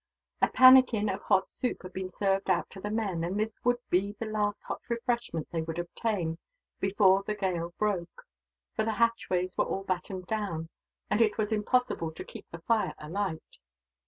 A 0.41 0.47
pannikin 0.47 1.09
of 1.09 1.21
hot 1.21 1.51
soup 1.51 1.83
had 1.83 1.93
been 1.93 2.11
served 2.11 2.49
out 2.49 2.71
to 2.71 2.81
the 2.81 2.89
men, 2.89 3.23
and 3.23 3.39
this 3.39 3.63
would 3.63 3.77
be 3.91 4.13
the 4.13 4.25
last 4.25 4.63
hot 4.63 4.81
refreshment 4.89 5.49
they 5.51 5.61
would 5.61 5.77
obtain, 5.77 6.39
before 6.79 7.21
the 7.21 7.35
gale 7.35 7.75
broke; 7.77 8.23
for 8.75 8.83
the 8.83 8.93
hatchways 8.93 9.55
were 9.59 9.65
all 9.65 9.83
battened 9.83 10.25
down, 10.25 10.69
and 11.11 11.21
it 11.21 11.37
was 11.37 11.51
impossible 11.51 12.11
to 12.13 12.23
keep 12.25 12.49
the 12.49 12.61
fire 12.61 12.95
alight. 12.97 13.59